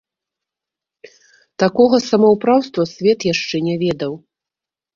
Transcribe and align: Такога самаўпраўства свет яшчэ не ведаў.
Такога 1.65 1.97
самаўпраўства 2.09 2.89
свет 2.95 3.19
яшчэ 3.33 3.55
не 3.69 3.75
ведаў. 3.87 4.13